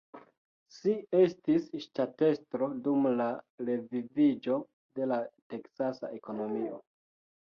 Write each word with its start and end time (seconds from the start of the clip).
Si 0.75 0.93
estis 1.17 1.67
ŝtatestro 1.83 2.69
dum 2.87 3.05
la 3.19 3.29
reviviĝo 3.69 4.57
de 5.01 5.11
la 5.13 5.21
Teksasa 5.55 6.15
ekonomio. 6.21 6.87